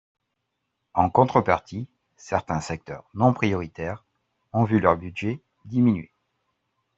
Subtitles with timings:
[0.95, 4.03] En contrepartie, certains secteurs non prioritaires
[4.51, 6.11] ont vu leur budget diminuer.